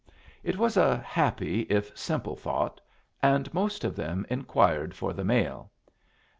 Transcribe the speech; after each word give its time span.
It 0.43 0.57
was 0.57 0.77
a 0.77 0.97
happy, 0.97 1.59
if 1.69 1.95
simple, 1.95 2.35
thought, 2.35 2.81
and 3.21 3.53
most 3.53 3.83
of 3.83 3.95
them 3.95 4.25
inquired 4.31 4.95
for 4.95 5.13
the 5.13 5.23
mail. 5.23 5.69